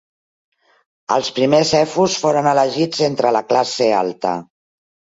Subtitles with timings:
[1.17, 4.39] Els primers èfors foren elegits entre la classe alta.